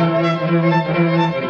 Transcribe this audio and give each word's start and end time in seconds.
Thank 0.00 1.44
you. 1.44 1.49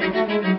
Musik 0.00 0.49